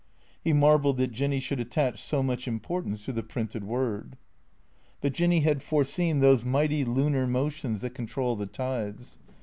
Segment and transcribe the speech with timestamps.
[0.43, 4.17] He marvelled that Jinny should attach so much importance to the printed word.
[4.99, 9.19] But Jinny had foreseen those mighty lunar motions that con trol the tides.